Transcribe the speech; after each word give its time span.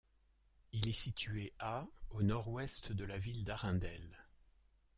Il 0.71 0.87
est 0.87 0.93
situé 0.93 1.53
à 1.59 1.85
au 2.09 2.23
nord-ouest 2.23 2.91
de 2.91 3.05
la 3.05 3.19
ville 3.19 3.43
d'Arundel. 3.43 4.17